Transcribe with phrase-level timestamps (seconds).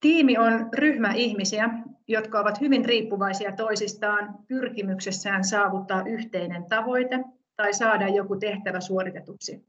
[0.00, 1.70] Tiimi on ryhmä ihmisiä,
[2.08, 7.24] jotka ovat hyvin riippuvaisia toisistaan pyrkimyksessään saavuttaa yhteinen tavoite
[7.56, 9.64] tai saada joku tehtävä suoritetuksi.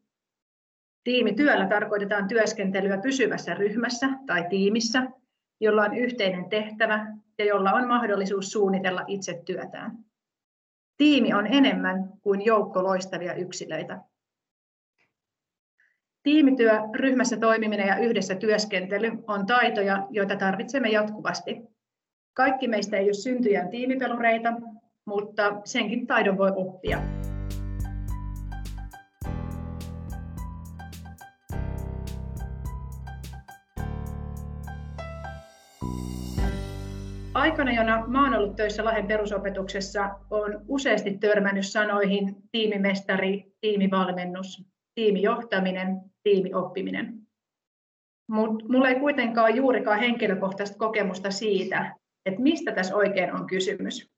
[1.03, 5.03] Tiimityöllä tarkoitetaan työskentelyä pysyvässä ryhmässä tai tiimissä,
[5.59, 9.97] jolla on yhteinen tehtävä ja jolla on mahdollisuus suunnitella itse työtään.
[10.97, 13.99] Tiimi on enemmän kuin joukko loistavia yksilöitä.
[16.23, 21.61] Tiimityö, ryhmässä toimiminen ja yhdessä työskentely on taitoja, joita tarvitsemme jatkuvasti.
[22.33, 24.53] Kaikki meistä ei ole syntyjän tiimipelureita,
[25.05, 27.01] mutta senkin taidon voi oppia.
[37.33, 47.21] Aikana, jona olen ollut töissä Lahden perusopetuksessa, on useasti törmännyt sanoihin tiimimestari, tiimivalmennus, tiimijohtaminen, tiimioppiminen.
[48.27, 51.95] Mutta mulla ei kuitenkaan ole juurikaan henkilökohtaista kokemusta siitä,
[52.25, 54.11] että mistä tässä oikein on kysymys.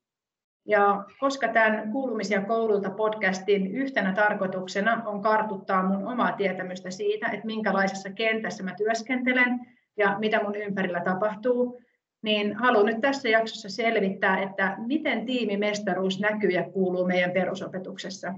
[0.66, 7.46] Ja koska tämän Kuulumisia koululta podcastin yhtenä tarkoituksena on kartuttaa mun omaa tietämystä siitä, että
[7.46, 9.60] minkälaisessa kentässä mä työskentelen
[9.96, 11.80] ja mitä mun ympärillä tapahtuu,
[12.22, 18.34] niin haluan nyt tässä jaksossa selvittää, että miten tiimimestaruus näkyy ja kuuluu meidän perusopetuksessa.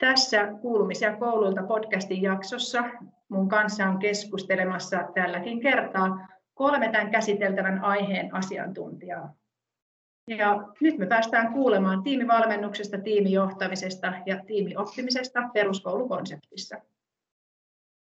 [0.00, 2.84] Tässä Kuulumisia koululta podcastin jaksossa
[3.28, 9.34] mun kanssa on keskustelemassa tälläkin kertaa kolme tämän käsiteltävän aiheen asiantuntijaa.
[10.28, 16.76] Ja nyt me päästään kuulemaan tiimivalmennuksesta, tiimijohtamisesta ja tiimioppimisesta peruskoulukonseptissa.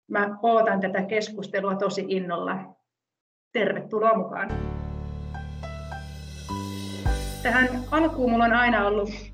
[0.07, 2.75] Mä ootan tätä keskustelua tosi innolla.
[3.51, 4.49] Tervetuloa mukaan.
[7.43, 9.32] Tähän alkuun mulla on aina ollut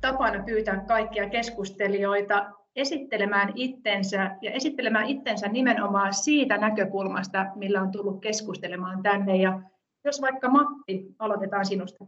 [0.00, 8.20] tapana pyytää kaikkia keskustelijoita esittelemään itsensä ja esittelemään itsensä nimenomaan siitä näkökulmasta, millä on tullut
[8.20, 9.36] keskustelemaan tänne.
[9.36, 9.62] Ja
[10.04, 12.04] jos vaikka Matti, aloitetaan sinusta.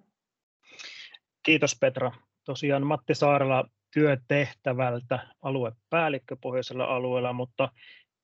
[1.42, 2.12] Kiitos Petra.
[2.44, 3.64] Tosiaan Matti Saarela
[3.94, 7.69] työtehtävältä aluepäällikkö pohjoisella alueella, mutta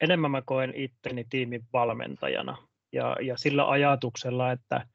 [0.01, 2.57] enemmän mä koen itteni tiimin valmentajana
[2.93, 4.87] ja, ja sillä ajatuksella, että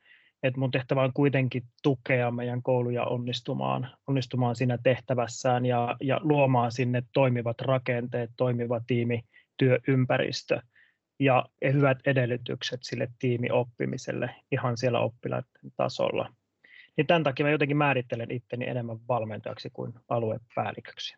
[0.44, 6.72] että mun tehtävä on kuitenkin tukea meidän kouluja onnistumaan, onnistumaan siinä tehtävässään ja, ja luomaan
[6.72, 9.24] sinne toimivat rakenteet, toimiva tiimi,
[9.58, 10.59] työympäristö
[11.20, 16.34] ja hyvät edellytykset sille tiimioppimiselle ihan siellä oppilaiden tasolla.
[16.98, 21.16] Niin tämän takia mä jotenkin määrittelen itteni enemmän valmentajaksi kuin aluepäälliköksi.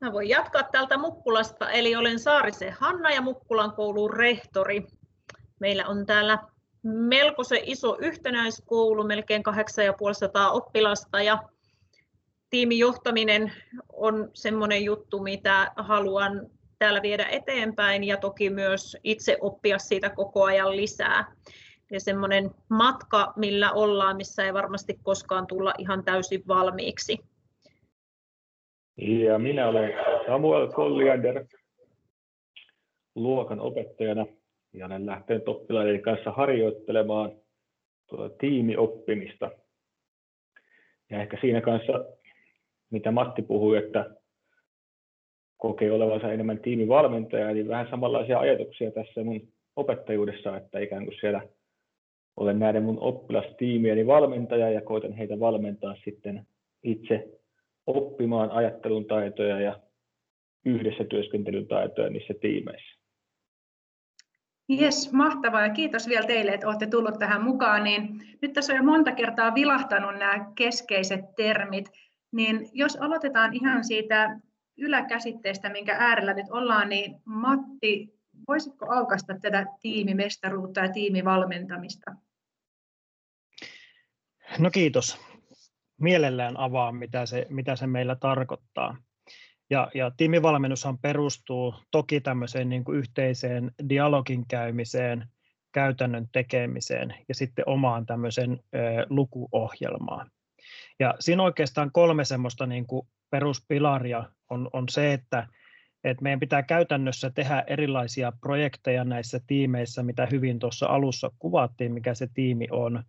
[0.00, 4.86] Mä voin jatkaa täältä Mukkulasta, eli olen Saarisen Hanna ja Mukkulan koulun rehtori.
[5.60, 6.38] Meillä on täällä
[6.84, 11.38] melko se iso yhtenäiskoulu, melkein 8500 oppilasta ja
[12.50, 13.52] tiimijohtaminen
[13.92, 20.44] on semmoinen juttu, mitä haluan täällä viedä eteenpäin ja toki myös itse oppia siitä koko
[20.44, 21.32] ajan lisää.
[21.90, 27.18] Ja semmoinen matka, millä ollaan, missä ei varmasti koskaan tulla ihan täysin valmiiksi.
[28.96, 29.92] Ja minä olen
[30.26, 31.46] Samuel Kolliander,
[33.14, 34.26] luokan opettajana
[34.74, 37.32] ja olen lähtenyt oppilaiden kanssa harjoittelemaan
[38.06, 39.50] tuota tiimioppimista.
[41.10, 42.04] Ja ehkä siinä kanssa,
[42.90, 44.10] mitä Matti puhui, että
[45.56, 51.48] kokee olevansa enemmän tiimivalmentaja, niin vähän samanlaisia ajatuksia tässä mun opettajuudessa, että ikään kuin siellä
[52.36, 56.46] olen näiden mun oppilastiimieni valmentaja ja koitan heitä valmentaa sitten
[56.82, 57.28] itse
[57.86, 59.80] oppimaan ajattelun taitoja ja
[60.64, 63.03] yhdessä työskentelyn taitoja niissä tiimeissä.
[64.68, 67.84] Jes, mahtavaa ja kiitos vielä teille, että olette tullut tähän mukaan.
[67.84, 71.90] Niin nyt tässä on jo monta kertaa vilahtanut nämä keskeiset termit,
[72.32, 74.40] niin jos aloitetaan ihan siitä
[74.78, 78.14] yläkäsitteestä, minkä äärellä nyt ollaan, niin Matti,
[78.48, 82.14] voisitko aukaista tätä tiimimestaruutta ja tiimivalmentamista?
[84.58, 85.20] No kiitos.
[86.00, 88.96] Mielellään avaan, mitä se, mitä se meillä tarkoittaa.
[89.74, 95.26] Ja, ja tiimivalmennushan perustuu toki tämmöiseen niin kuin yhteiseen dialogin käymiseen,
[95.72, 98.78] käytännön tekemiseen ja sitten omaan tämmöisen ö,
[99.10, 100.30] lukuohjelmaan.
[101.00, 105.46] Ja siinä oikeastaan kolme semmoista niin kuin peruspilaria on, on se, että,
[106.04, 112.14] että meidän pitää käytännössä tehdä erilaisia projekteja näissä tiimeissä, mitä hyvin tuossa alussa kuvattiin, mikä
[112.14, 113.04] se tiimi on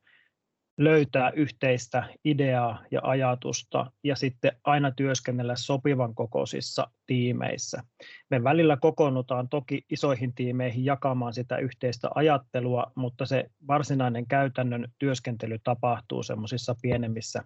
[0.78, 7.84] löytää yhteistä ideaa ja ajatusta ja sitten aina työskennellä sopivan kokoisissa tiimeissä.
[8.30, 15.60] Me välillä kokoonnutaan toki isoihin tiimeihin jakamaan sitä yhteistä ajattelua, mutta se varsinainen käytännön työskentely
[15.64, 17.44] tapahtuu semmoisissa pienemmissä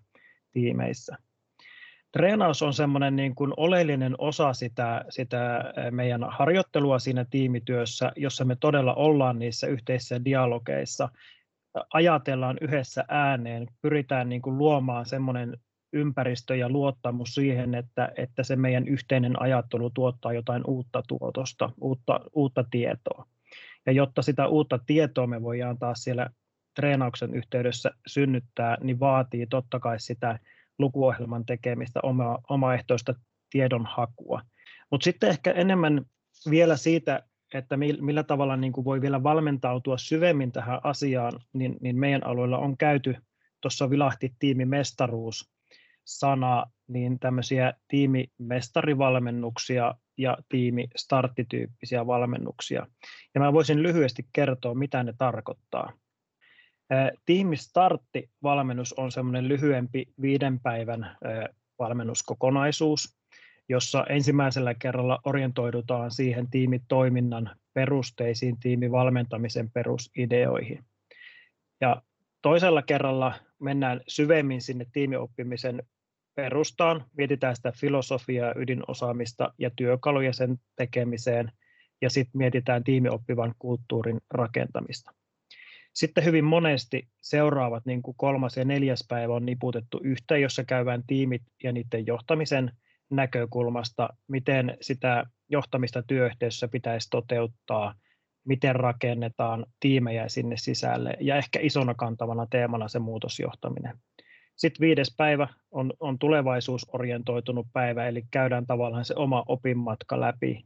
[0.52, 1.18] tiimeissä.
[2.12, 8.56] treenaus on semmoinen niin kuin oleellinen osa sitä, sitä meidän harjoittelua siinä tiimityössä, jossa me
[8.56, 11.10] todella ollaan niissä yhteisissä dialogeissa,
[11.94, 15.58] ajatellaan yhdessä ääneen, pyritään niin kuin luomaan semmoinen
[15.94, 22.20] ympäristö ja luottamus siihen, että, että se meidän yhteinen ajattelu tuottaa jotain uutta tuotosta, uutta,
[22.34, 23.28] uutta tietoa.
[23.86, 26.30] Ja jotta sitä uutta tietoa me voidaan taas siellä
[26.76, 30.40] treenauksen yhteydessä synnyttää, niin vaatii totta kai sitä
[30.80, 33.14] lukuohjelman tekemistä, oma, omaehtoista
[33.50, 34.42] tiedonhakua.
[34.92, 36.06] Mutta sitten ehkä enemmän
[36.50, 37.24] vielä siitä,
[37.54, 42.58] että millä tavalla niin kuin voi vielä valmentautua syvemmin tähän asiaan, niin, niin meidän alueella
[42.58, 43.16] on käyty,
[43.62, 45.52] tuossa vilahti tiimimestaruus
[46.06, 52.88] sana, niin tämmöisiä tiimimestarivalmennuksia ja tiimistarttityyppisiä valmennuksia.
[53.36, 55.94] Ja mä voisin lyhyesti kertoa, mitä ne tarkoittaa.
[57.26, 61.18] Tiimistartti-valmennus on semmoinen lyhyempi viiden päivän
[61.80, 63.19] valmennuskokonaisuus,
[63.70, 70.86] jossa ensimmäisellä kerralla orientoidutaan siihen tiimitoiminnan perusteisiin, tiimivalmentamisen perusideoihin.
[71.82, 72.02] Ja
[72.42, 75.84] toisella kerralla mennään syvemmin sinne tiimioppimisen
[76.36, 81.52] perustaan, mietitään sitä filosofiaa, ydinosaamista ja työkaluja sen tekemiseen,
[82.02, 85.12] ja sitten mietitään tiimioppivan kulttuurin rakentamista.
[85.94, 91.04] Sitten hyvin monesti seuraavat niin kuin kolmas ja neljäs päivä on niputettu yhteen, jossa käydään
[91.08, 92.72] tiimit ja niiden johtamisen
[93.10, 97.94] näkökulmasta, miten sitä johtamista työyhteisössä pitäisi toteuttaa,
[98.46, 103.98] miten rakennetaan tiimejä sinne sisälle ja ehkä isona kantavana teemana se muutosjohtaminen.
[104.56, 110.64] Sitten viides päivä on, on tulevaisuusorientoitunut päivä, eli käydään tavallaan se oma opinmatka läpi,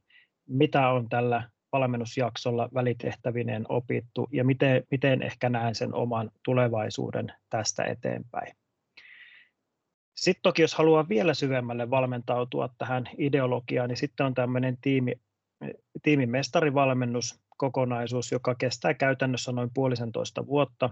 [0.48, 7.84] mitä on tällä valmennusjaksolla välitehtävineen opittu ja miten, miten ehkä näen sen oman tulevaisuuden tästä
[7.84, 8.54] eteenpäin.
[10.16, 15.14] Sitten toki jos haluaa vielä syvemmälle valmentautua tähän ideologiaan, niin sitten on tämmöinen tiimi,
[16.04, 20.90] tiimimestarivalmennuskokonaisuus, joka kestää käytännössä noin puolisentoista vuotta.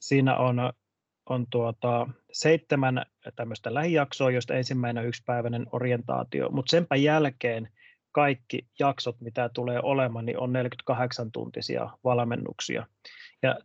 [0.00, 0.72] Siinä on,
[1.26, 3.06] on tuota, seitsemän
[3.36, 7.68] tämmöistä lähijaksoa, joista ensimmäinen yksipäiväinen orientaatio, mutta senpä jälkeen
[8.12, 12.86] kaikki jaksot, mitä tulee olemaan, niin on 48-tuntisia valmennuksia.
[13.42, 13.56] Ja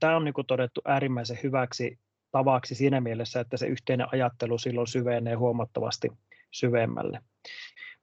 [0.00, 1.98] tämä, on niin kuin todettu äärimmäisen hyväksi
[2.34, 6.08] tavaksi siinä mielessä, että se yhteinen ajattelu silloin syvenee huomattavasti
[6.50, 7.20] syvemmälle.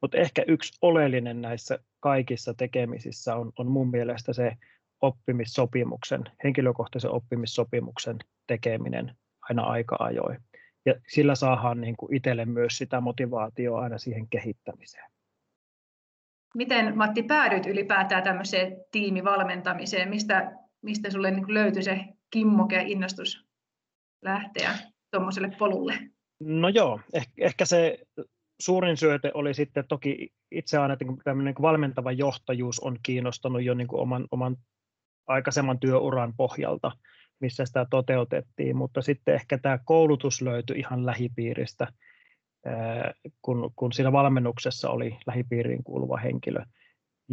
[0.02, 4.58] Mutta ehkä yksi oleellinen näissä kaikissa tekemisissä on, on mun mielestä se
[5.02, 8.18] oppimissopimuksen, henkilökohtaisen oppimissopimuksen
[8.48, 9.16] tekeminen
[9.50, 10.38] aina aika ajoin.
[10.86, 15.12] Ja sillä saadaan niin kuin itselle myös sitä motivaatiota aina siihen kehittämiseen.
[16.56, 20.10] Miten Matti päädyit ylipäätään tämmöiseen tiimivalmentamiseen?
[20.10, 20.52] Mistä,
[20.82, 23.51] mistä sulle niin löytyi se kimmoke ja innostus
[24.22, 24.78] lähteä
[25.12, 25.94] tuommoiselle polulle?
[26.40, 28.00] No joo, ehkä, ehkä se
[28.62, 33.88] suurin syöte oli sitten toki itse aina, että tämmöinen valmentava johtajuus on kiinnostanut jo niin
[33.88, 34.58] kuin oman, oman
[35.28, 36.92] aikaisemman työuran pohjalta,
[37.40, 41.88] missä sitä toteutettiin, mutta sitten ehkä tämä koulutus löytyi ihan lähipiiristä,
[43.42, 46.66] kun, kun siinä valmennuksessa oli lähipiiriin kuuluva henkilö.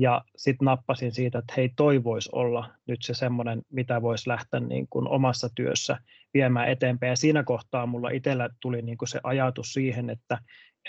[0.01, 4.61] Ja sitten nappasin siitä, että hei, toi voisi olla nyt se semmoinen, mitä voisi lähteä
[4.61, 5.99] niin kuin omassa työssä
[6.35, 7.11] viemään eteenpäin.
[7.11, 10.39] Ja siinä kohtaa mulla itsellä tuli niin kuin se ajatus siihen, että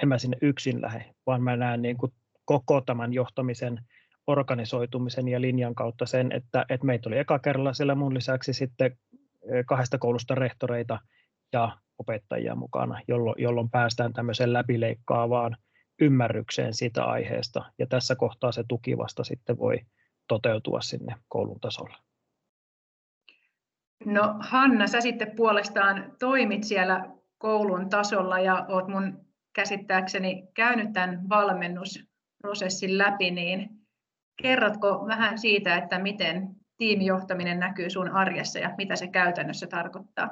[0.03, 2.13] en mä sinne yksin lähde, vaan mä näen niin kuin
[2.45, 3.79] koko tämän johtamisen
[4.27, 8.97] organisoitumisen ja linjan kautta sen, että, että meitä oli eka kerralla siellä mun lisäksi sitten
[9.65, 10.99] kahdesta koulusta rehtoreita
[11.53, 13.01] ja opettajia mukana,
[13.37, 15.57] jolloin, päästään tämmöiseen läpileikkaavaan
[16.01, 17.71] ymmärrykseen siitä aiheesta.
[17.77, 19.79] Ja tässä kohtaa se tuki vasta sitten voi
[20.27, 21.97] toteutua sinne koulun tasolla.
[24.05, 27.05] No Hanna, sä sitten puolestaan toimit siellä
[27.37, 33.69] koulun tasolla ja oot mun käsittääkseni käynyt tämän valmennusprosessin läpi, niin
[34.41, 40.29] kerrotko vähän siitä, että miten tiimijohtaminen näkyy sun arjessa ja mitä se käytännössä tarkoittaa?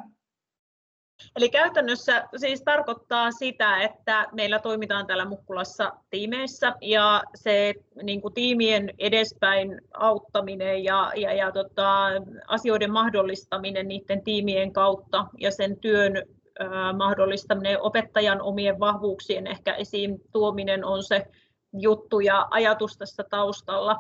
[1.36, 8.34] Eli käytännössä siis tarkoittaa sitä, että meillä toimitaan täällä Mukkulassa tiimeissä ja se niin kuin
[8.34, 12.08] tiimien edespäin auttaminen ja, ja, ja tota,
[12.48, 20.22] asioiden mahdollistaminen niiden tiimien kautta ja sen työn äh, mahdollistaminen, opettajan omien vahvuuksien ehkä esiin
[20.32, 21.26] tuominen on se
[21.74, 24.00] juttu ja ajatus tässä taustalla.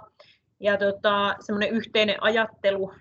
[0.60, 2.92] Ja tota, semmoinen yhteinen ajattelu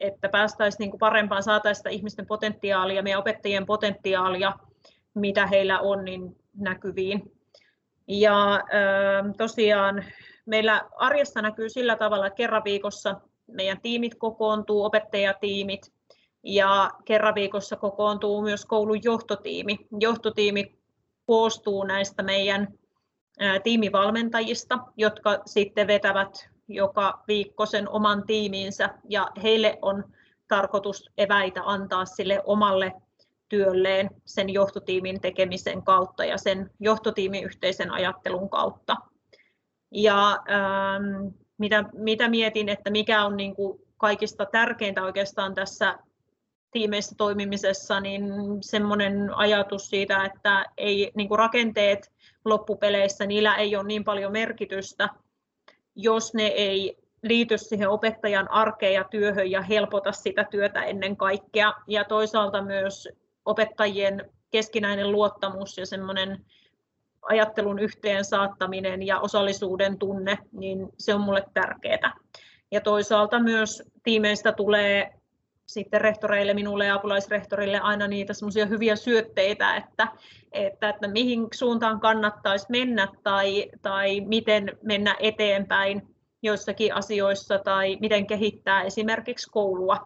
[0.00, 4.52] että päästäisiin niin kuin parempaan, saataisiin sitä ihmisten potentiaalia, meidän opettajien potentiaalia,
[5.14, 7.32] mitä heillä on, niin näkyviin.
[8.08, 8.60] Ja
[9.36, 10.04] tosiaan
[10.46, 15.92] meillä arjessa näkyy sillä tavalla, että kerran viikossa meidän tiimit kokoontuu, opettajatiimit,
[16.42, 19.78] ja kerran viikossa kokoontuu myös koulun johtotiimi.
[20.00, 20.78] Johtotiimi
[21.26, 22.68] koostuu näistä meidän
[23.62, 30.04] tiimivalmentajista, jotka sitten vetävät joka viikko sen oman tiimiinsä ja heille on
[30.48, 32.92] tarkoitus eväitä antaa sille omalle
[33.48, 38.96] työlleen sen johtotiimin tekemisen kautta ja sen johtotiimin yhteisen ajattelun kautta.
[39.92, 41.26] Ja ähm,
[41.58, 45.98] mitä, mitä mietin, että mikä on niin kuin kaikista tärkeintä oikeastaan tässä
[46.70, 48.24] tiimeissä toimimisessa, niin
[48.60, 52.12] semmoinen ajatus siitä, että ei niin kuin rakenteet
[52.44, 55.08] loppupeleissä, niillä ei ole niin paljon merkitystä,
[55.96, 61.74] jos ne ei liity siihen opettajan arkeen ja työhön ja helpota sitä työtä ennen kaikkea.
[61.86, 63.08] Ja toisaalta myös
[63.44, 66.44] opettajien keskinäinen luottamus ja semmoinen
[67.22, 72.12] ajattelun yhteen saattaminen ja osallisuuden tunne, niin se on mulle tärkeää.
[72.70, 75.12] Ja toisaalta myös tiimeistä tulee
[75.66, 80.08] sitten rehtoreille, minulle ja apulaisrehtorille aina niitä semmoisia hyviä syötteitä, että,
[80.52, 88.26] että, että mihin suuntaan kannattaisi mennä tai, tai miten mennä eteenpäin joissakin asioissa tai miten
[88.26, 89.96] kehittää esimerkiksi koulua,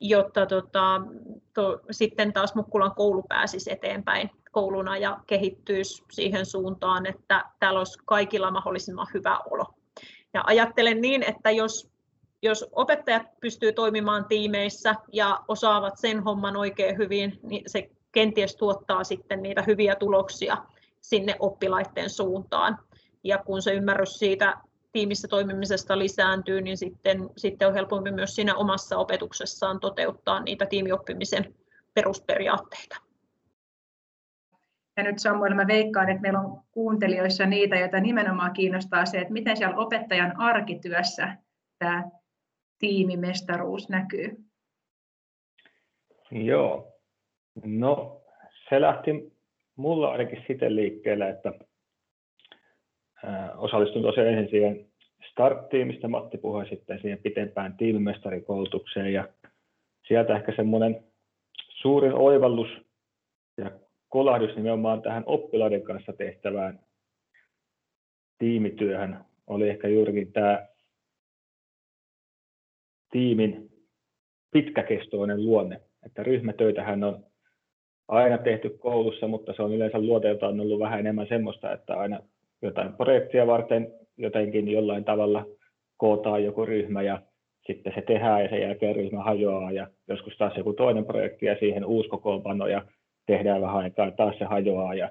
[0.00, 1.00] jotta tota,
[1.54, 7.98] to, sitten taas Mukkulan koulu pääsisi eteenpäin kouluna ja kehittyisi siihen suuntaan, että täällä olisi
[8.04, 9.64] kaikilla mahdollisimman hyvä olo.
[10.34, 11.90] Ja ajattelen niin, että jos
[12.42, 19.04] jos opettajat pystyy toimimaan tiimeissä ja osaavat sen homman oikein hyvin, niin se kenties tuottaa
[19.04, 20.56] sitten niitä hyviä tuloksia
[21.00, 22.78] sinne oppilaiden suuntaan.
[23.24, 24.56] Ja kun se ymmärrys siitä
[24.92, 31.54] tiimissä toimimisesta lisääntyy, niin sitten, sitten on helpompi myös siinä omassa opetuksessaan toteuttaa niitä tiimioppimisen
[31.94, 32.96] perusperiaatteita.
[34.96, 39.32] Ja nyt Samuel, mä veikkaan, että meillä on kuuntelijoissa niitä, joita nimenomaan kiinnostaa se, että
[39.32, 41.36] miten siellä opettajan arkityössä
[41.78, 42.04] tämä
[42.78, 44.36] tiimimestaruus näkyy?
[46.30, 46.92] Joo,
[47.64, 48.20] no
[48.68, 49.32] se lähti
[49.76, 51.52] mulla ainakin siten liikkeelle, että
[53.56, 54.86] osallistun tosiaan ensin siihen
[55.30, 59.28] Start-tiimistä, mistä Matti puhui sitten siihen pitempään tiimimestarikoulutukseen ja
[60.08, 61.04] sieltä ehkä semmoinen
[61.68, 62.68] suurin oivallus
[63.56, 63.70] ja
[64.08, 66.80] kolahdus nimenomaan tähän oppilaiden kanssa tehtävään
[68.38, 70.66] tiimityöhön oli ehkä juurikin tämä
[73.10, 73.70] tiimin
[74.52, 75.80] pitkäkestoinen luonne.
[76.06, 77.24] Että ryhmätöitähän on
[78.08, 82.20] aina tehty koulussa, mutta se on yleensä luoteeltaan ollut vähän enemmän semmoista, että aina
[82.62, 85.46] jotain projektia varten jotenkin jollain tavalla
[85.96, 87.22] kootaan joku ryhmä ja
[87.66, 91.56] sitten se tehdään ja sen jälkeen ryhmä hajoaa ja joskus taas joku toinen projekti ja
[91.58, 92.84] siihen uusi kokoonpano ja
[93.26, 95.10] tehdään vähän aikaa ja taas se hajoaa ja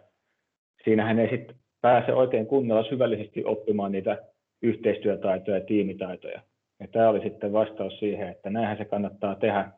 [0.84, 4.18] siinähän ei sitten pääse oikein kunnolla syvällisesti oppimaan niitä
[4.62, 6.42] yhteistyötaitoja ja tiimitaitoja.
[6.80, 9.72] Ja tämä oli sitten vastaus siihen, että näinhän se kannattaa tehdä.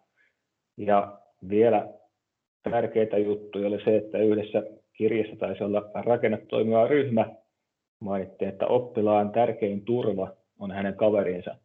[0.77, 1.87] Ja vielä
[2.63, 4.63] tärkeitä juttuja oli se, että yhdessä
[4.93, 7.25] kirjassa taisi olla rakennettu toimiva ryhmä.
[8.01, 11.55] Mainittiin, että oppilaan tärkein turva on hänen kaverinsa.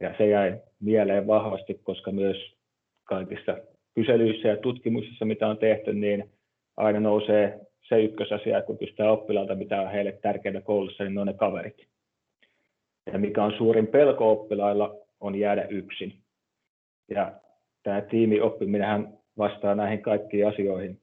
[0.00, 2.36] Ja se jäi mieleen vahvasti, koska myös
[3.04, 3.58] kaikissa
[3.94, 6.30] kyselyissä ja tutkimuksissa, mitä on tehty, niin
[6.76, 11.26] aina nousee se ykkösasia, kun kysytään oppilaalta, mitä on heille tärkeää koulussa, niin ne on
[11.26, 11.95] ne kaverit
[13.12, 16.14] ja mikä on suurin pelko oppilailla, on jäädä yksin.
[17.10, 17.32] Ja
[17.82, 19.08] tämä tiimioppiminen
[19.38, 21.00] vastaa näihin kaikkiin asioihin.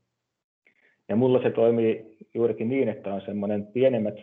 [1.10, 4.16] Ja mulla se toimii juurikin niin, että on semmoinen pienemmät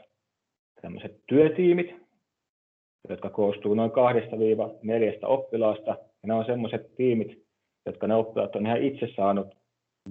[0.83, 1.95] tämmöiset työtiimit,
[3.09, 5.91] jotka koostuu noin kahdesta viiva neljästä oppilaasta.
[5.91, 7.45] Ja ne on semmoiset tiimit,
[7.87, 9.55] jotka ne oppilaat on ihan itse saanut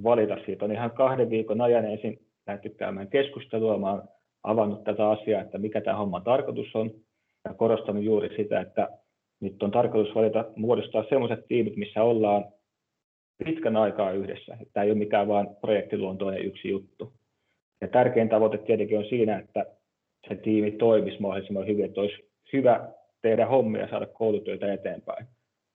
[0.04, 0.38] valita.
[0.46, 3.78] Siitä on ihan kahden viikon ajan ensin lähdetty käymään keskustelua.
[3.78, 4.04] Mä oon
[4.44, 6.92] avannut tätä asiaa, että mikä tämä homma tarkoitus on
[7.46, 8.90] ja korostanut juuri sitä, että
[9.40, 12.46] nyt on tarkoitus valita, muodostaa sellaiset tiimit, missä ollaan
[13.46, 14.58] pitkän aikaa yhdessä.
[14.74, 17.14] Tämä ei ole mikään vain projektiluontoinen yksi juttu.
[17.82, 19.66] Ja tärkein tavoite tietenkin on siinä, että
[20.28, 22.90] se tiimi toimisi mahdollisimman hyvin, että olisi hyvä
[23.22, 25.28] tehdä hommia ja saada koulutyötä eteenpäin.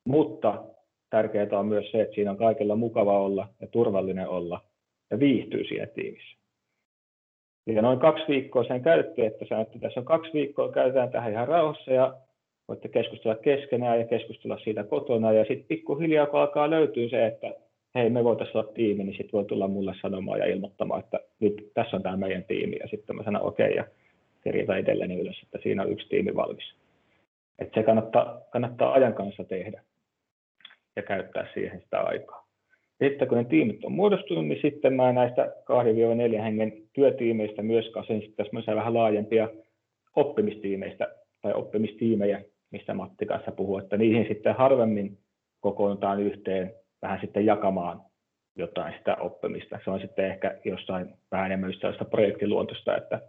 [0.05, 0.65] Mutta
[1.11, 4.61] tärkeää on myös se, että siinä on kaikilla mukava olla ja turvallinen olla
[5.11, 6.44] ja viihtyy siinä tiimissä.
[7.67, 11.33] Ja noin kaksi viikkoa sen käytti, että sanoin, että tässä on kaksi viikkoa, käytetään tähän
[11.33, 12.15] ihan rauhassa ja
[12.69, 15.33] voitte keskustella keskenään ja keskustella siitä kotona.
[15.33, 17.55] Ja sitten pikkuhiljaa, kun alkaa löytyä se, että
[17.95, 21.71] hei, me voitaisiin olla tiimi, niin sitten voi tulla mulle sanomaan ja ilmoittamaan, että nyt
[21.75, 22.77] tässä on tämä meidän tiimi.
[22.83, 23.85] Ja sitten mä sanon okei okay, ja
[24.45, 26.75] kirjoitan itselleni ylös, että siinä on yksi tiimi valmis.
[27.59, 29.83] Että se kannattaa, kannattaa ajan kanssa tehdä
[30.97, 32.44] ja käyttää siihen sitä aikaa.
[33.09, 35.53] Sitten kun ne tiimit on muodostunut, niin sitten mä näistä
[36.39, 39.49] 2-4 hengen työtiimeistä myös kasen sitten vähän laajempia
[40.17, 41.09] oppimistiimeistä
[41.43, 45.19] tai oppimistiimejä, mistä Matti kanssa puhuu, että niihin sitten harvemmin
[45.61, 48.01] kokoontaan yhteen vähän sitten jakamaan
[48.57, 49.79] jotain sitä oppimista.
[49.85, 53.21] Se on sitten ehkä jossain vähän enemmän sellaista projektiluontoista, että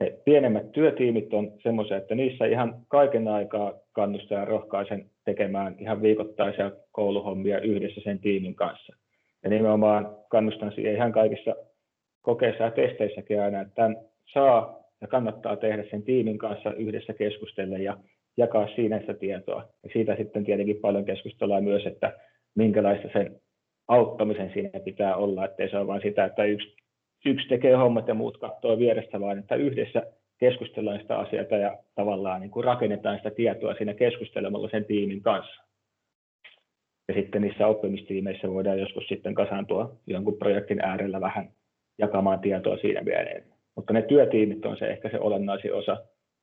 [0.00, 6.02] ne pienemmät työtiimit on semmoisia, että niissä ihan kaiken aikaa kannustaa ja rohkaisen tekemään ihan
[6.02, 8.96] viikoittaisia kouluhommia yhdessä sen tiimin kanssa.
[9.44, 11.56] Ja nimenomaan kannustan siihen ihan kaikissa
[12.22, 13.96] kokeissa ja testeissäkin aina, että tämän
[14.32, 17.96] saa ja kannattaa tehdä sen tiimin kanssa yhdessä keskustella ja
[18.36, 19.68] jakaa siinä sitä tietoa.
[19.82, 22.12] Ja siitä sitten tietenkin paljon keskustellaan myös, että
[22.54, 23.40] minkälaista sen
[23.88, 26.76] auttamisen siinä pitää olla, ettei se ole vain sitä, että yksi,
[27.26, 30.02] yksi tekee hommat ja muut katsoo vierestä, vaan että yhdessä
[30.38, 35.67] keskustellaan sitä asiaa ja tavallaan niin kuin rakennetaan sitä tietoa siinä keskustelemalla sen tiimin kanssa.
[37.08, 41.50] Ja sitten niissä oppimistiimeissä voidaan joskus sitten kasaantua jonkun projektin äärellä vähän
[41.98, 43.44] jakamaan tietoa siinä mieleen.
[43.76, 45.96] Mutta ne työtiimit on se ehkä se olennaisin osa,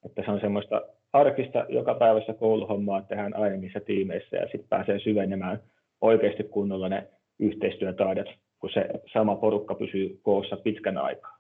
[0.06, 0.82] että se on semmoista
[1.14, 5.60] arkista joka päivässä kouluhommaa tehdään aina niissä tiimeissä ja sitten pääsee syvenemään
[6.02, 7.08] oikeasti kunnolla ne
[7.40, 8.28] yhteistyötaidot,
[8.60, 11.38] kun se sama porukka pysyy koossa pitkän aikaa.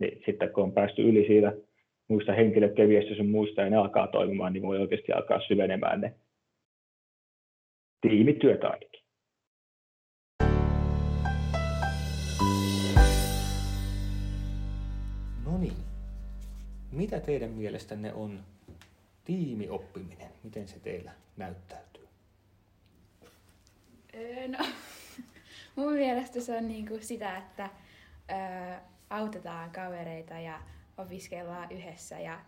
[0.00, 1.52] Niin sitten kun on päästy yli siitä
[2.08, 6.14] muista henkilökeviöistä sun muista ja ne alkaa toimimaan, niin voi oikeasti alkaa syvenemään ne
[8.00, 8.92] tiimityötaidot.
[15.44, 15.76] No niin.
[16.92, 18.44] Mitä teidän mielestänne on
[19.24, 20.30] tiimioppiminen?
[20.44, 22.08] Miten se teillä näyttäytyy?
[24.14, 24.58] Öö, no,
[25.76, 27.70] mun mielestä se on niinku sitä, että
[28.30, 30.62] ö, autetaan kavereita ja
[30.98, 32.40] opiskellaan yhdessä ja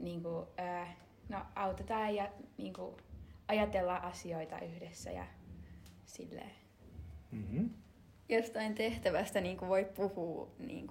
[0.00, 0.86] niinku, ö,
[1.28, 2.28] no, autetaan ja
[2.58, 2.96] niinku,
[3.48, 5.26] ajatellaan asioita yhdessä ja
[6.04, 6.52] silleen.
[7.30, 7.70] Mm-hmm.
[8.28, 10.86] Jostain tehtävästä niin voi puhua, niin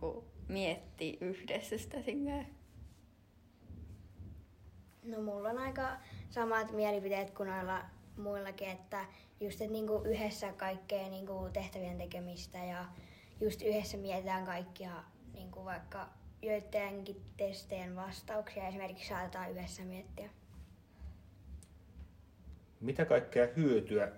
[0.48, 2.48] miettiä yhdessä sitä silleen.
[5.04, 5.98] No mulla on aika
[6.30, 7.86] samat mielipiteet kuin noilla
[8.18, 9.06] muillakin, että
[9.40, 12.86] just että niinku yhdessä kaikkea niinku tehtävien tekemistä ja
[13.42, 16.10] just yhdessä mietitään kaikkia niinku vaikka
[16.42, 20.30] joidenkin testien vastauksia esimerkiksi saatetaan yhdessä miettiä.
[22.82, 24.12] Mitä kaikkea hyötyä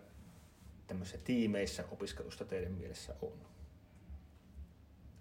[0.88, 3.48] tämmöisessä tiimeissä opiskelusta teidän mielessä on?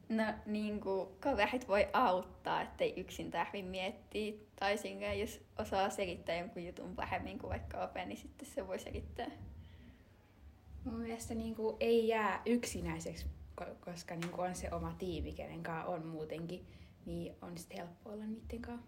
[0.09, 4.35] No niin kuin kaverit voi auttaa, ettei yksin tarvi miettiä.
[4.61, 4.77] Tai
[5.21, 9.31] jos osaa selittää jonkun jutun vähemmän kuin vaikka opet, niin sitten se voi selittää.
[10.85, 13.27] Mun mielestä niin kuin ei jää yksinäiseksi,
[13.81, 16.67] koska niin kuin on se oma tiimi, kenen kanssa on muutenkin,
[17.07, 18.87] niin on sitten helppo olla niiden kanssa.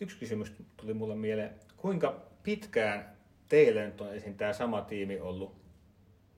[0.00, 1.54] Yksi kysymys tuli mulle mieleen.
[1.76, 3.16] Kuinka pitkään
[3.48, 4.34] teillä nyt on esim.
[4.34, 5.56] tämä sama tiimi ollut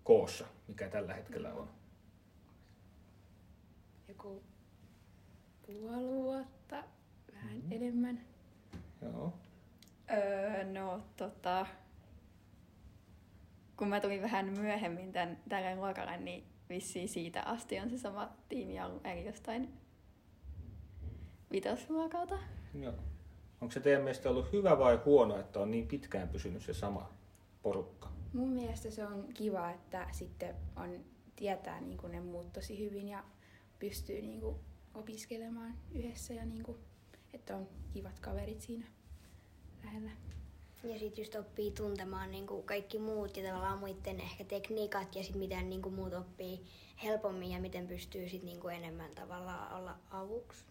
[0.02, 1.70] koossa, mikä tällä hetkellä on?
[4.08, 4.42] Joku
[5.66, 6.84] puoli vuotta,
[7.34, 7.72] vähän mm-hmm.
[7.72, 8.20] enemmän.
[9.02, 9.32] Joo.
[10.10, 11.66] Öö, no tota,
[13.76, 18.36] kun mä tulin vähän myöhemmin tämän, tälle luokalle, niin vissiin siitä asti on se sama
[18.48, 19.74] tiimi ollut, eli jostain
[21.52, 22.38] vitosluokalta.
[22.74, 22.94] Joo.
[23.60, 27.10] Onko se teidän mielestä ollut hyvä vai huono, että on niin pitkään pysynyt se sama
[27.62, 28.08] porukka?
[28.32, 31.04] Mun mielestä se on kiva, että sitten on,
[31.36, 33.24] tietää niin kuin ne muut tosi hyvin ja
[33.78, 34.56] pystyy niin kuin
[34.94, 36.78] opiskelemaan yhdessä ja niin kuin,
[37.34, 38.86] että on kivat kaverit siinä
[39.84, 40.10] lähellä.
[40.84, 45.22] Ja sitten just oppii tuntemaan niin kuin kaikki muut ja tavallaan muiden ehkä tekniikat ja
[45.22, 46.62] sitten miten niin kuin muut oppii
[47.04, 50.64] helpommin ja miten pystyy sit niin kuin enemmän tavallaan olla avuksi.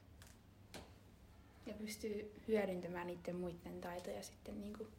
[1.65, 4.89] Ja pystyy hyödyntämään niiden muiden taitoja sitten niin kuin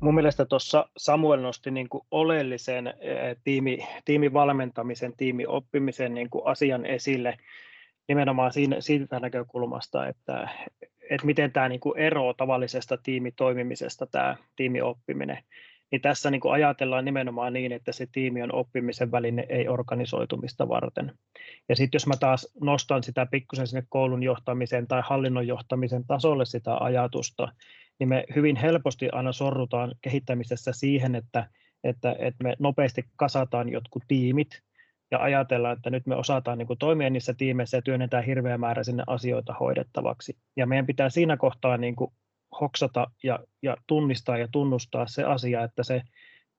[0.00, 6.86] mun mielestä tuossa Samuel nosti niin kuin oleellisen eh, tiimi, tiimivalmentamisen, tiimioppimisen niin kuin asian
[6.86, 7.36] esille
[8.08, 10.48] nimenomaan siinä, siitä näkökulmasta, että,
[11.10, 15.38] että miten tämä niin kuin eroaa tavallisesta tiimitoimimisesta tämä tiimioppiminen.
[15.92, 20.68] Niin tässä niin kuin ajatellaan nimenomaan niin, että se tiimi on oppimisen väline, ei organisoitumista
[20.68, 21.12] varten.
[21.68, 26.44] Ja sitten jos mä taas nostan sitä pikkusen sinne koulun johtamisen tai hallinnon johtamisen tasolle
[26.44, 27.52] sitä ajatusta,
[27.98, 31.48] niin me hyvin helposti aina sorrutaan kehittämisessä siihen, että,
[31.84, 34.62] että, että me nopeasti kasataan jotkut tiimit
[35.10, 38.84] ja ajatellaan, että nyt me osataan niin kuin toimia niissä tiimeissä ja työnnetään hirveä määrä
[38.84, 40.36] sinne asioita hoidettavaksi.
[40.56, 42.12] Ja meidän pitää siinä kohtaa niin kuin
[42.60, 46.02] hoksata ja, ja tunnistaa ja tunnustaa se asia, että se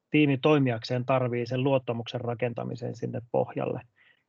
[0.09, 3.81] tiimi toimijakseen tarvii sen luottamuksen rakentamisen sinne pohjalle.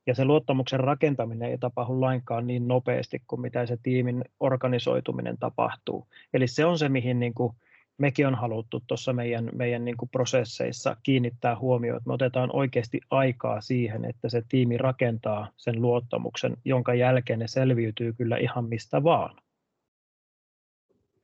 [0.07, 6.07] Ja se luottamuksen rakentaminen ei tapahdu lainkaan niin nopeasti kuin mitä se tiimin organisoituminen tapahtuu.
[6.33, 7.53] Eli se on se, mihin niin kuin
[7.97, 13.01] mekin on haluttu tuossa meidän, meidän niin kuin prosesseissa kiinnittää huomioon, että me otetaan oikeasti
[13.11, 19.03] aikaa siihen, että se tiimi rakentaa sen luottamuksen, jonka jälkeen ne selviytyy kyllä ihan mistä
[19.03, 19.35] vaan.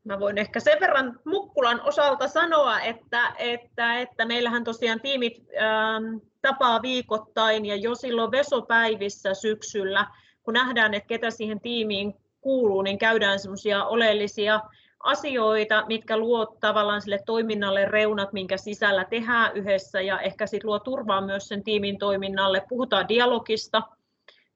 [0.06, 6.18] Mä voin ehkä sen verran Mukkulan osalta sanoa, että, että, että meillähän tosiaan tiimit ähm,
[6.42, 10.08] tapaa viikoittain ja jo silloin vesopäivissä syksyllä,
[10.44, 14.60] kun nähdään, että ketä siihen tiimiin kuuluu, niin käydään semmoisia oleellisia
[15.00, 20.80] asioita, mitkä luo tavallaan sille toiminnalle reunat, minkä sisällä tehdään yhdessä ja ehkä sit luo
[20.80, 22.64] turvaa myös sen tiimin toiminnalle.
[22.70, 23.82] Puhutaan dialogista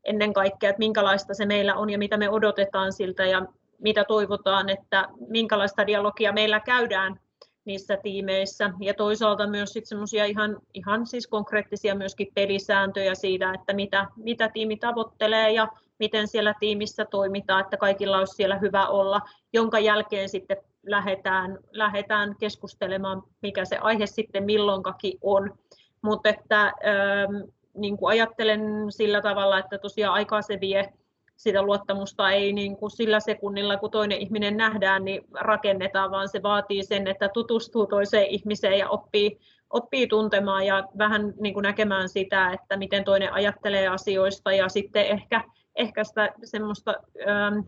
[0.04, 3.46] ennen kaikkea, että minkälaista se meillä on ja mitä me odotetaan siltä ja
[3.80, 7.20] mitä toivotaan, että minkälaista dialogia meillä käydään
[7.66, 8.74] niissä tiimeissä.
[8.80, 9.84] Ja toisaalta myös sit
[10.28, 15.68] ihan, ihan siis konkreettisia myöskin pelisääntöjä siitä, että mitä, mitä tiimi tavoittelee ja
[16.00, 19.22] miten siellä tiimissä toimitaan, että kaikilla olisi siellä hyvä olla,
[19.54, 25.58] jonka jälkeen sitten lähdetään, lähdetään keskustelemaan, mikä se aihe sitten milloinkakin on.
[26.02, 30.94] Mutta että ähm, niin kuin ajattelen sillä tavalla, että tosiaan aikaa se vie,
[31.40, 36.44] sitä luottamusta ei niin kuin sillä sekunnilla, kun toinen ihminen nähdään, niin rakennetaan, vaan se
[36.44, 42.10] vaatii sen, että tutustuu toiseen ihmiseen ja oppii, oppii tuntemaan ja vähän niin kuin näkemään
[42.10, 45.44] sitä, että miten toinen ajattelee asioista ja sitten ehkä,
[45.76, 46.96] ehkä sitä semmoista ä,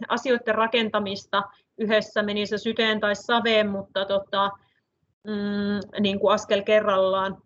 [0.07, 1.43] asioiden rakentamista
[1.77, 4.51] yhdessä meni se syteen tai saveen, mutta tota,
[5.27, 7.37] mm, niin kuin askel kerrallaan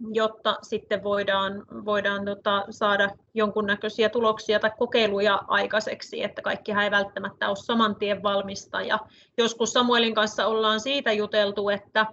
[0.00, 7.48] jotta sitten voidaan, voidaan tota, saada jonkunnäköisiä tuloksia tai kokeiluja aikaiseksi, että kaikki ei välttämättä
[7.48, 8.82] ole saman tien valmista.
[8.82, 8.98] Ja
[9.38, 12.06] joskus Samuelin kanssa ollaan siitä juteltu, että,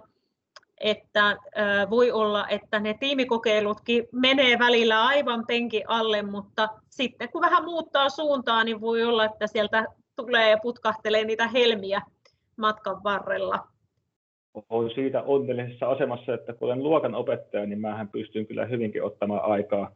[0.80, 1.36] että
[1.90, 8.08] voi olla, että ne tiimikokeilutkin menee välillä aivan penki alle, mutta sitten kun vähän muuttaa
[8.08, 12.02] suuntaa, niin voi olla, että sieltä tulee ja putkahtelee niitä helmiä
[12.56, 13.73] matkan varrella
[14.70, 19.44] olen siitä onnellisessa asemassa, että kun olen luokan opettaja, niin mähän pystyn kyllä hyvinkin ottamaan
[19.44, 19.92] aikaa,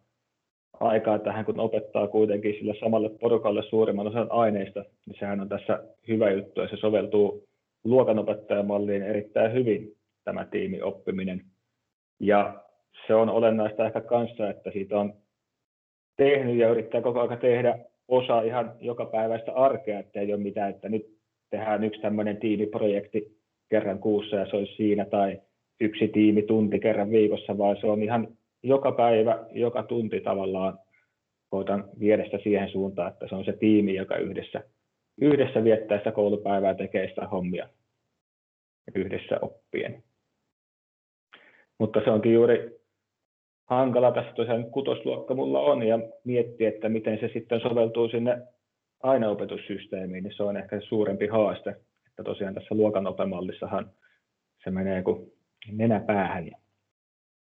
[0.81, 5.85] aikaa tähän, kun opettaa kuitenkin sille samalle porukalle suurimman osan aineista, niin sehän on tässä
[6.09, 7.49] hyvä juttu ja se soveltuu
[7.85, 11.43] luokanopettajamalliin erittäin hyvin tämä tiimioppiminen.
[12.21, 12.65] Ja
[13.07, 15.15] se on olennaista ehkä kanssa, että siitä on
[16.17, 20.71] tehnyt ja yrittää koko ajan tehdä osa ihan joka päiväistä arkea, että ei ole mitään,
[20.71, 21.19] että nyt
[21.51, 23.38] tehdään yksi tämmöinen tiimiprojekti
[23.69, 25.41] kerran kuussa ja se olisi siinä, tai
[25.81, 28.29] yksi tiimi tunti kerran viikossa, vaan se on ihan
[28.63, 30.79] joka päivä, joka tunti tavallaan
[31.51, 34.65] koitan viedä sitä siihen suuntaan, että se on se tiimi, joka yhdessä,
[35.21, 37.69] yhdessä viettää sitä koulupäivää tekee sitä hommia
[38.95, 40.03] yhdessä oppien.
[41.79, 42.81] Mutta se onkin juuri
[43.65, 48.39] hankala tässä tosiaan kutosluokka mulla on ja miettiä, että miten se sitten soveltuu sinne
[49.03, 51.77] aineopetussysteemiin, niin se on ehkä suurempi haaste
[52.19, 53.91] että tosiaan tässä luokanopemallissahan
[54.65, 55.33] se menee kuin
[55.73, 56.51] nenä päähän.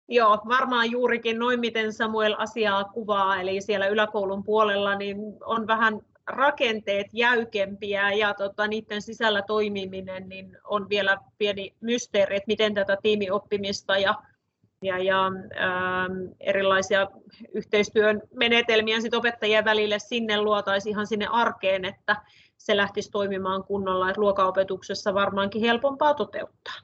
[0.08, 6.00] Joo, varmaan juurikin noin, miten Samuel asiaa kuvaa, eli siellä yläkoulun puolella niin on vähän
[6.26, 12.96] rakenteet jäykempiä ja tota, niiden sisällä toimiminen niin on vielä pieni mysteeri, että miten tätä
[13.02, 14.14] tiimioppimista ja,
[14.82, 17.06] ja, ja ähm, erilaisia
[17.54, 22.16] yhteistyön menetelmiä sit opettajien välille sinne luotaisiin ihan sinne arkeen, että
[22.58, 26.74] se lähtisi toimimaan kunnolla, että luokaopetuksessa varmaankin helpompaa toteuttaa.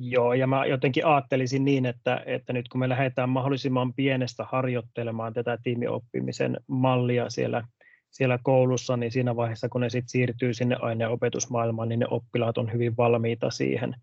[0.00, 5.32] Joo, ja mä jotenkin ajattelisin niin, että, että nyt kun me lähdetään mahdollisimman pienestä harjoittelemaan
[5.32, 7.64] tätä tiimioppimisen mallia siellä,
[8.10, 12.72] siellä koulussa, niin siinä vaiheessa, kun ne sitten siirtyy sinne aineopetusmaailmaan, niin ne oppilaat on
[12.72, 13.94] hyvin valmiita siihen.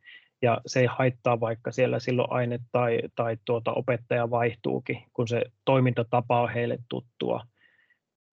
[0.41, 5.41] Ja se ei haittaa, vaikka siellä silloin aine tai, tai tuota opettaja vaihtuukin, kun se
[5.65, 7.41] toimintatapa on heille tuttua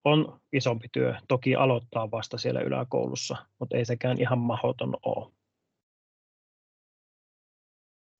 [0.03, 1.15] on isompi työ.
[1.27, 5.31] Toki aloittaa vasta siellä yläkoulussa, mutta ei sekään ihan mahdoton ole.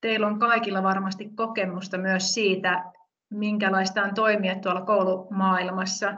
[0.02, 2.92] Teillä on kaikilla varmasti kokemusta myös siitä,
[3.30, 6.14] minkälaista on toimia tuolla koulumaailmassa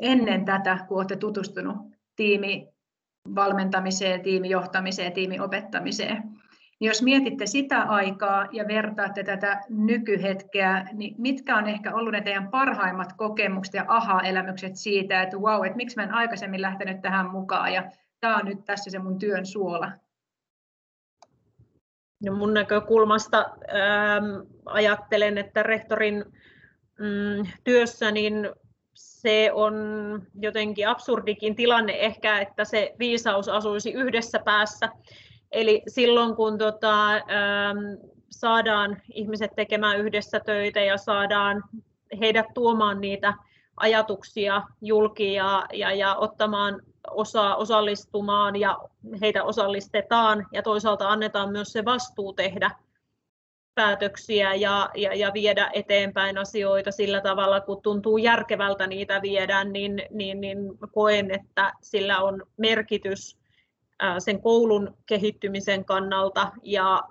[0.00, 1.76] ennen tätä, kun olette tutustunut
[2.16, 6.22] tiimivalmentamiseen, tiimijohtamiseen, tiimiopettamiseen.
[6.80, 12.20] Niin jos mietitte sitä aikaa ja vertaatte tätä nykyhetkeä, niin mitkä on ehkä ollut ne
[12.20, 17.30] teidän parhaimmat kokemukset ja aha-elämykset siitä, että wow, että miksi mä en aikaisemmin lähtenyt tähän
[17.30, 19.92] mukaan ja tämä on nyt tässä se mun työn suola?
[22.24, 24.24] No mun näkökulmasta ähm,
[24.64, 26.24] ajattelen, että rehtorin
[26.98, 28.48] mm, työssä niin
[28.94, 29.74] se on
[30.34, 34.88] jotenkin absurdikin tilanne ehkä, että se viisaus asuisi yhdessä päässä.
[35.52, 37.78] Eli silloin kun tota, ähm,
[38.30, 41.64] saadaan ihmiset tekemään yhdessä töitä ja saadaan
[42.20, 43.34] heidät tuomaan niitä
[43.76, 48.78] ajatuksia julki ja, ja, ja ottamaan, osaa osallistumaan ja
[49.20, 52.70] heitä osallistetaan ja toisaalta annetaan myös se vastuu tehdä
[53.74, 60.02] päätöksiä ja, ja, ja viedä eteenpäin asioita sillä tavalla, kun tuntuu järkevältä niitä viedä, niin,
[60.10, 60.58] niin, niin
[60.92, 63.38] koen, että sillä on merkitys
[64.18, 67.02] sen koulun kehittymisen kannalta ja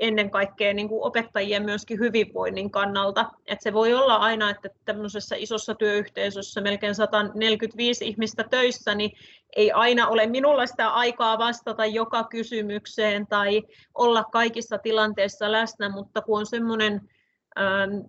[0.00, 3.30] ennen kaikkea niin kuin opettajien myöskin hyvinvoinnin kannalta.
[3.46, 9.10] Et se voi olla aina, että tämmöisessä isossa työyhteisössä melkein 145 ihmistä töissä, niin
[9.56, 13.62] ei aina ole minulla sitä aikaa vastata joka kysymykseen tai
[13.94, 17.00] olla kaikissa tilanteissa läsnä, mutta kun on semmoinen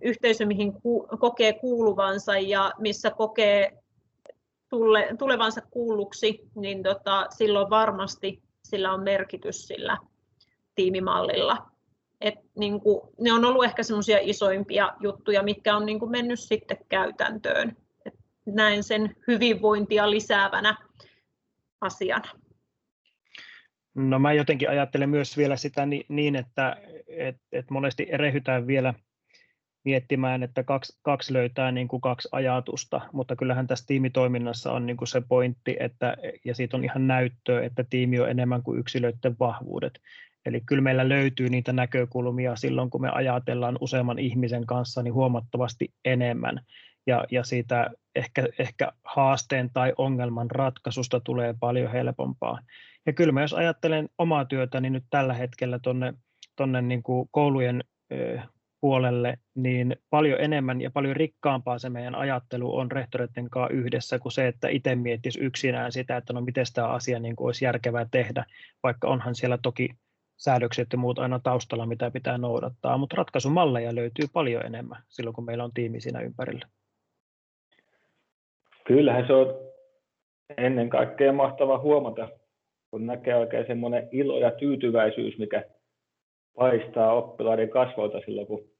[0.02, 0.74] yhteisö, mihin
[1.20, 3.85] kokee kuuluvansa ja missä kokee
[4.75, 9.97] tulle, tulevansa kuulluksi, niin tota, silloin varmasti sillä on merkitys sillä
[10.75, 11.71] tiimimallilla.
[12.21, 16.39] Et niin kuin, ne on ollut ehkä semmoisia isoimpia juttuja, mitkä on niin kuin mennyt
[16.39, 17.77] sitten käytäntöön.
[18.05, 18.13] Et
[18.45, 20.77] näen sen hyvinvointia lisäävänä
[21.81, 22.29] asiana.
[23.95, 28.93] No mä jotenkin ajattelen myös vielä sitä niin, että et, et monesti erehytään vielä
[29.86, 34.98] miettimään, että kaksi, kaksi löytää niin kuin kaksi ajatusta, mutta kyllähän tässä tiimitoiminnassa on niin
[34.98, 39.36] kuin se pointti, että, ja siitä on ihan näyttöä, että tiimi on enemmän kuin yksilöiden
[39.39, 40.00] vahvuudet.
[40.45, 45.93] Eli kyllä meillä löytyy niitä näkökulmia silloin, kun me ajatellaan useamman ihmisen kanssa niin huomattavasti
[46.06, 46.62] enemmän.
[47.08, 52.60] Ja, ja siitä ehkä, ehkä haasteen tai ongelman ratkaisusta tulee paljon helpompaa.
[53.06, 56.13] Ja kyllä mä jos ajattelen omaa työtä, niin nyt tällä hetkellä tuonne
[56.56, 57.84] tonne niin kuin koulujen
[58.86, 64.32] puolelle, niin paljon enemmän ja paljon rikkaampaa se meidän ajattelu on rehtoreiden kanssa yhdessä kuin
[64.32, 68.06] se, että itse miettisi yksinään sitä, että no miten tämä asia niin kuin olisi järkevää
[68.12, 68.45] tehdä,
[68.84, 69.89] vaikka onhan siellä toki
[70.38, 75.45] säädökset ja muut aina taustalla, mitä pitää noudattaa, mutta ratkaisumalleja löytyy paljon enemmän silloin, kun
[75.45, 76.65] meillä on tiimi siinä ympärillä.
[78.88, 79.54] Kyllähän se on
[80.58, 82.30] ennen kaikkea mahtava huomata,
[82.91, 85.63] kun näkee oikein semmoinen ilo ja tyytyväisyys, mikä
[86.56, 88.74] paistaa oppilaiden kasvoilta silloin, kun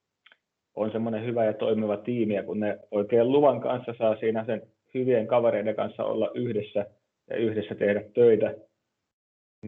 [0.76, 4.62] on semmoinen hyvä ja toimiva tiimi, ja kun ne oikein luvan kanssa saa siinä sen
[4.94, 6.86] hyvien kavereiden kanssa olla yhdessä
[7.30, 8.56] ja yhdessä tehdä töitä,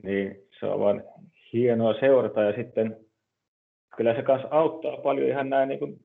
[0.04, 1.04] niin se on vaan
[1.54, 2.44] hienoa seurata.
[2.44, 2.98] Ja sitten
[3.98, 6.00] kyllä se kanssa auttaa paljon ihan näin niin kuin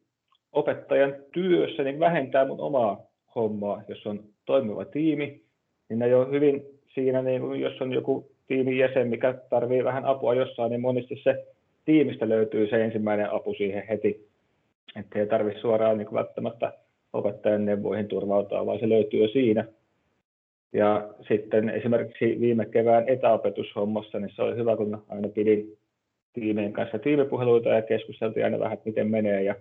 [0.52, 3.00] opettajan työssä, niin vähentää mun omaa
[3.34, 5.42] hommaa, jos on toimiva tiimi,
[5.88, 6.62] niin ne jo hyvin
[6.94, 11.20] siinä, niin kuin jos on joku tiimin jäsen, mikä tarvii vähän apua jossain, niin monesti
[11.22, 11.46] se
[11.84, 14.31] tiimistä löytyy se ensimmäinen apu siihen heti,
[14.96, 16.72] että ei tarvitse suoraan niin välttämättä
[17.12, 19.64] opettajan neuvoihin turvautua, vaan se löytyy jo siinä.
[20.72, 25.78] Ja sitten esimerkiksi viime kevään etäopetushommassa, niin se oli hyvä, kun aina pidin
[26.32, 29.42] tiimien kanssa tiimipuheluita ja keskusteltiin aina vähän, että miten menee.
[29.42, 29.54] Ja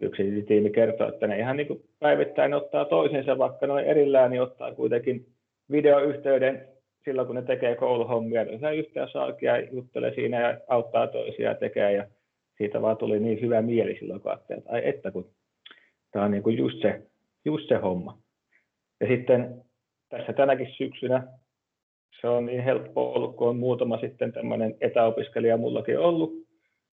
[0.00, 4.42] yksi tiimi kertoi, että ne ihan niin kuin päivittäin ottaa toisensa, vaikka noin erillään, niin
[4.42, 5.26] ottaa kuitenkin
[5.70, 6.68] videoyhteyden
[7.04, 8.44] silloin, kun ne tekee kouluhommia.
[8.44, 9.08] Ne saa yhteen
[9.42, 11.92] ja juttelee siinä ja auttaa toisia tekee.
[11.92, 12.04] Ja
[12.58, 15.30] siitä vaan tuli niin hyvä mieli silloin, kun ajattelin, että, että kun
[16.12, 17.02] tämä on niin kuin just, se,
[17.44, 18.18] just se homma.
[19.00, 19.62] Ja sitten
[20.08, 21.22] tässä tänäkin syksynä
[22.20, 26.32] se on niin helppo ollut, kun on muutama sitten tämmöinen etäopiskelija mullakin ollut.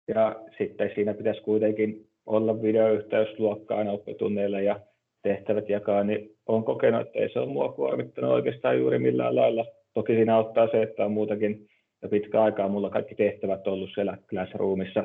[0.08, 4.80] Ja sitten siinä pitäisi kuitenkin olla videoyhteys luokkaan oppitunneille ja
[5.22, 9.66] tehtävät jakaa, niin olen kokenut, että ei se ole mua kuormittanut oikeastaan juuri millään lailla.
[9.94, 11.66] Toki siinä auttaa se, että on muutakin
[12.02, 15.04] ja pitkä aikaa mulla kaikki tehtävät ollut siellä Classroomissa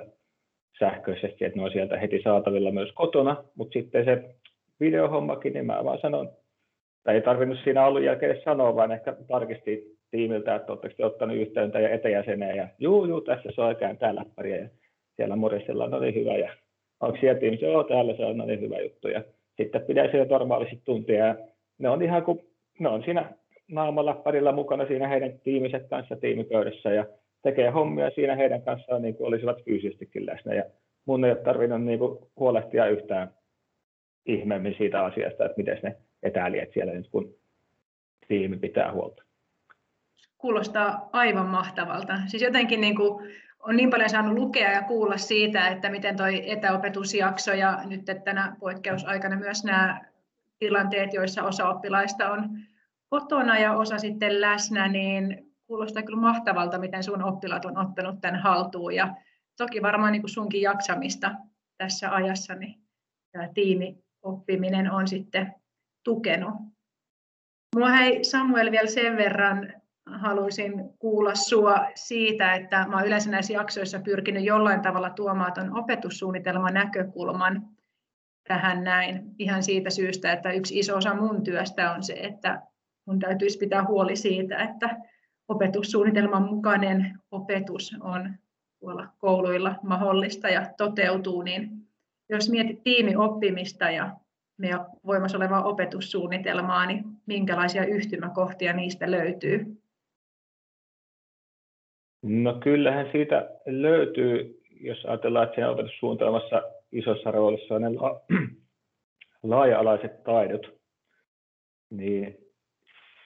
[0.79, 4.36] sähköisesti, että ne on sieltä heti saatavilla myös kotona, mutta sitten se
[4.79, 6.29] videohommakin, niin mä vaan sanon
[7.03, 11.38] tai ei tarvinnut siinä ollut jälkeen sanoa, vaan ehkä tarkisti tiimiltä, että oletteko te ottanut
[11.38, 14.69] yhteyttä ja etäjäseneen, ja juu, juu, tässä se on oikein tämä läppäri, ja
[15.15, 16.49] siellä Morisella on no niin hyvä, ja
[16.99, 19.23] onko siellä tiimissä, joo, täällä se on no niin hyvä juttu, ja
[19.58, 21.36] sitten pidä siellä normaalisti tuntia, ja
[21.77, 22.39] ne on ihan kuin,
[22.79, 23.32] ne on siinä
[23.67, 27.05] naamaläppärillä mukana siinä heidän tiimiset kanssa tiimipöydässä, ja
[27.41, 30.63] tekee hommia siinä heidän kanssaan niin kuin olisivat fyysisestikin läsnä, ja
[31.06, 33.34] mun ei ole tarvinnut niin kuin huolehtia yhtään
[34.25, 37.36] ihmeemmin siitä asiasta, että miten ne etäilijöt siellä nyt, kun
[38.28, 39.23] tiimi pitää huolta.
[40.38, 42.13] Kuulostaa aivan mahtavalta.
[42.28, 46.25] Siis jotenkin niin kuin on niin paljon saanut lukea ja kuulla siitä, että miten tuo
[46.45, 50.02] etäopetusjakso ja nyt tänä poikkeusaikana myös nämä
[50.60, 52.49] tilanteet, joissa osa oppilaista on
[53.10, 58.41] kotona ja osa sitten läsnä, niin kuulostaa kyllä mahtavalta, miten sun oppilaat on ottanut tämän
[58.41, 58.95] haltuun.
[58.95, 59.15] Ja
[59.58, 61.32] toki varmaan niin kuin sunkin jaksamista
[61.77, 62.82] tässä ajassa, niin
[63.32, 65.55] tämä tiimioppiminen on sitten
[66.03, 66.53] tukenut.
[67.75, 69.73] Mua hei Samuel vielä sen verran
[70.05, 75.77] haluaisin kuulla sua siitä, että mä olen yleensä näissä jaksoissa pyrkinyt jollain tavalla tuomaan tuon
[75.77, 77.67] opetussuunnitelman näkökulman
[78.47, 79.36] tähän näin.
[79.39, 82.62] Ihan siitä syystä, että yksi iso osa mun työstä on se, että
[83.05, 84.97] mun täytyisi pitää huoli siitä, että
[85.49, 88.33] opetussuunnitelman mukainen opetus on
[88.79, 91.69] tuolla kouluilla mahdollista ja toteutuu, niin
[92.29, 94.15] jos mietit tiimioppimista ja
[94.57, 99.65] meidän voimassa olevaa opetussuunnitelmaa, niin minkälaisia yhtymäkohtia niistä löytyy?
[102.23, 108.21] No kyllähän siitä löytyy, jos ajatellaan, että siinä opetussuunnitelmassa isossa roolissa on ne la-
[109.43, 110.79] laaja-alaiset taidot,
[111.89, 112.38] niin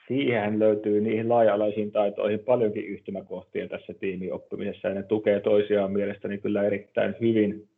[0.08, 6.62] siihen löytyy niihin laaja-alaisiin taitoihin paljonkin yhtymäkohtia tässä tiimioppimisessa, ja ne tukee toisiaan mielestäni kyllä
[6.64, 7.68] erittäin hyvin.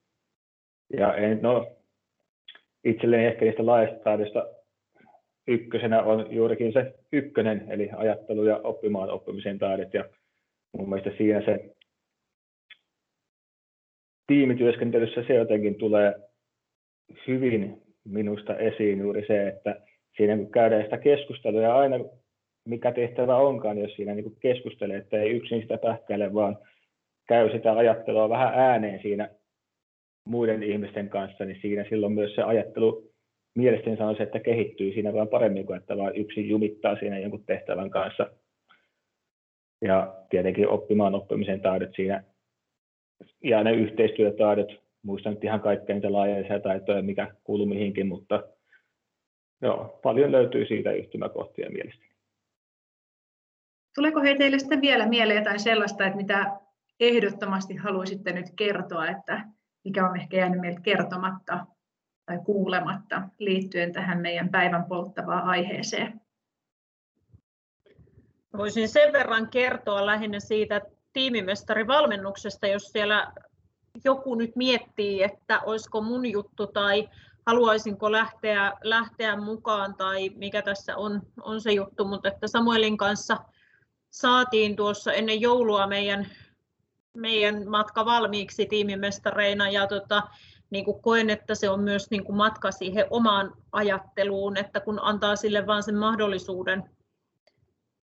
[0.96, 1.76] Ja en, no,
[2.84, 4.46] itselleni ehkä niistä laajasta taidoista
[5.46, 10.04] ykkösenä on juurikin se ykkönen, eli ajattelu ja oppimaan oppimisen taidot, ja
[10.72, 11.76] mun mielestä siinä se
[14.26, 16.14] tiimityöskentelyssä se jotenkin tulee
[17.26, 19.85] hyvin minusta esiin juuri se, että
[20.16, 21.96] siinä kun käydään sitä keskustelua ja aina
[22.66, 26.58] mikä tehtävä onkaan, jos siinä niin keskustelee, että ei yksin sitä pähkäile, vaan
[27.28, 29.28] käy sitä ajattelua vähän ääneen siinä
[30.28, 33.12] muiden ihmisten kanssa, niin siinä silloin myös se ajattelu
[33.54, 37.90] mielestäni sanoisi, että kehittyy siinä vaan paremmin kuin että vaan yksin jumittaa siinä jonkun tehtävän
[37.90, 38.30] kanssa.
[39.82, 42.24] Ja tietenkin oppimaan oppimisen taidot siinä
[43.44, 48.42] ja ne yhteistyötaidot, muistan nyt ihan kaikkea niitä laajaisia taitoja, mikä kuuluu mihinkin, mutta
[49.62, 52.10] joo, paljon löytyy siitä yhtymäkohtia mielestäni.
[53.94, 56.60] Tuleeko he teille sitten vielä mieleen jotain sellaista, että mitä
[57.00, 59.48] ehdottomasti haluaisitte nyt kertoa, että
[59.84, 61.66] mikä on ehkä jäänyt meiltä kertomatta
[62.26, 66.20] tai kuulematta liittyen tähän meidän päivän polttavaan aiheeseen?
[68.56, 70.80] Voisin sen verran kertoa lähinnä siitä
[71.12, 73.32] tiimimestarivalmennuksesta, jos siellä
[74.04, 77.08] joku nyt miettii, että olisiko mun juttu tai
[77.46, 83.36] haluaisinko lähteä, lähteä mukaan tai mikä tässä on, on se juttu, mutta että Samuelin kanssa
[84.10, 86.26] saatiin tuossa ennen joulua meidän,
[87.16, 90.22] meidän matka valmiiksi tiimimestareina ja tota,
[90.70, 94.98] niin kuin koen, että se on myös niin kuin matka siihen omaan ajatteluun, että kun
[95.02, 96.90] antaa sille vaan sen mahdollisuuden,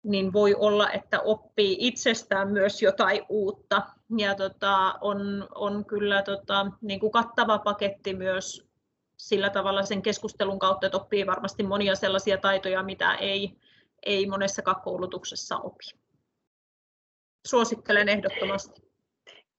[0.03, 3.81] niin voi olla, että oppii itsestään myös jotain uutta.
[4.17, 8.72] Ja tota, on, on kyllä tota, niin kuin kattava paketti myös
[9.17, 13.54] sillä tavalla sen keskustelun kautta, että oppii varmasti monia sellaisia taitoja, mitä ei,
[14.06, 15.84] ei monessakaan koulutuksessa opi.
[17.47, 18.82] Suosittelen ehdottomasti.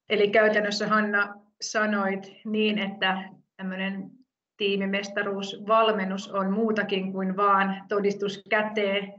[0.08, 4.10] Eli käytännössä Hanna sanoit niin, että tämmöinen
[4.56, 9.14] tiimimestaruusvalmennus on muutakin kuin vaan todistus käteen,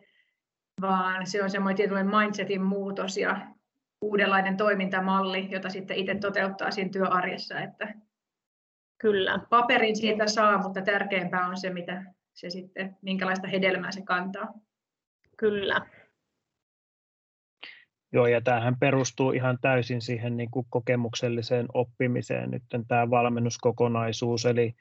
[0.82, 3.48] vaan se on semmoinen tietynlainen mindsetin muutos ja
[4.02, 7.60] uudenlainen toimintamalli, jota sitten itse toteuttaa siinä työarjessa.
[7.60, 7.94] Että
[8.98, 9.40] Kyllä.
[9.50, 12.04] Paperin siitä saa, mutta tärkeämpää on se, mitä
[12.34, 14.54] se sitten, minkälaista hedelmää se kantaa.
[15.38, 15.82] Kyllä.
[18.14, 24.76] Joo, ja tämähän perustuu ihan täysin siihen niin kuin kokemukselliseen oppimiseen nyt tämä valmennuskokonaisuus, eli,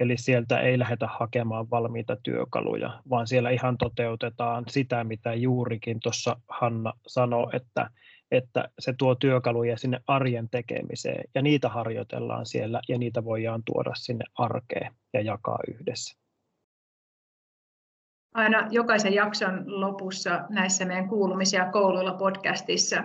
[0.00, 6.36] eli sieltä ei lähdetä hakemaan valmiita työkaluja, vaan siellä ihan toteutetaan sitä, mitä juurikin tuossa
[6.48, 7.90] Hanna sanoi, että,
[8.30, 13.90] että se tuo työkaluja sinne arjen tekemiseen, ja niitä harjoitellaan siellä, ja niitä voidaan tuoda
[13.94, 16.20] sinne arkeen ja jakaa yhdessä
[18.34, 23.04] aina jokaisen jakson lopussa näissä meidän kuulumisia kouluilla podcastissa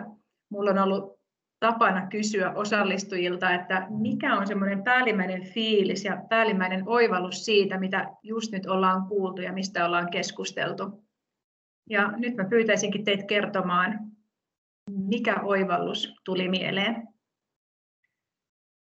[0.49, 1.19] mulla on ollut
[1.59, 8.51] tapana kysyä osallistujilta, että mikä on semmoinen päällimmäinen fiilis ja päällimmäinen oivallus siitä, mitä just
[8.51, 11.05] nyt ollaan kuultu ja mistä ollaan keskusteltu.
[11.89, 13.99] Ja nyt mä pyytäisinkin teitä kertomaan,
[14.91, 17.07] mikä oivallus tuli mieleen.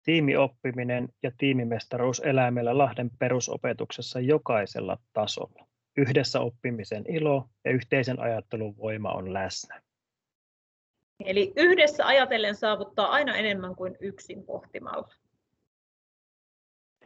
[0.04, 5.67] Tiimioppiminen ja tiimimestaruus elää meillä Lahden perusopetuksessa jokaisella tasolla.
[5.97, 9.82] Yhdessä oppimisen ilo ja yhteisen ajattelun voima on läsnä.
[11.25, 15.13] Eli yhdessä ajatellen saavuttaa aina enemmän kuin yksin pohtimalla.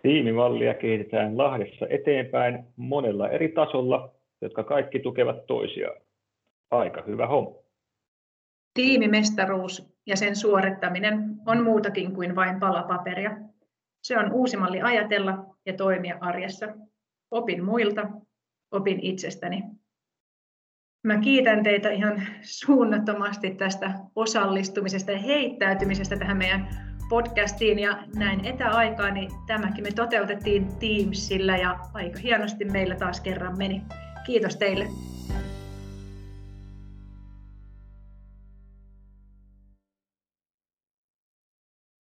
[0.02, 6.02] Tiimimallia kehitetään Lahdessa eteenpäin monella eri tasolla, jotka kaikki tukevat toisiaan.
[6.72, 7.65] Aika hyvä homma.
[8.76, 13.38] Tiimimestaruus ja sen suorittaminen on muutakin kuin vain palapaperia.
[14.04, 16.68] Se on uusi malli ajatella ja toimia arjessa.
[17.32, 18.10] Opin muilta
[18.72, 19.64] opin itsestäni.
[21.04, 26.68] Mä kiitän teitä ihan suunnattomasti tästä osallistumisesta ja heittäytymisestä tähän meidän
[27.10, 33.58] podcastiin ja näin etäaikaa, niin tämäkin me toteutettiin Teamsillä ja aika hienosti meillä taas kerran
[33.58, 33.82] meni.
[34.26, 34.88] Kiitos teille.